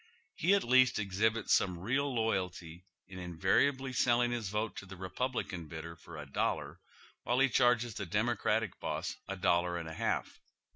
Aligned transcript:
He 0.33 0.55
at 0.55 0.63
least 0.63 0.97
exhibits 0.97 1.53
some 1.53 1.77
real 1.77 2.11
loyalty 2.11 2.87
in 3.07 3.19
invariably 3.19 3.93
selling 3.93 4.31
liis 4.31 4.49
vote 4.49 4.75
to 4.77 4.87
the 4.87 4.95
Republican 4.95 5.67
bidder 5.67 5.95
for 5.95 6.15
a 6.15 6.21
,y 6.25 6.25
Google 6.25 6.29
THE 6.31 6.31
CHEAP 6.33 6.39
LODGING 6.39 6.79
HOUSES. 6.79 7.23
91 7.23 7.27
dollar, 7.27 7.39
wliile 7.39 7.43
he 7.43 7.49
charges 7.53 7.93
the 7.93 8.05
Democratic 8.07 8.79
boss 8.79 9.15
a 9.27 9.35
dollar 9.35 9.77
and 9.77 9.87
a 9.87 9.93
half. 9.93 10.41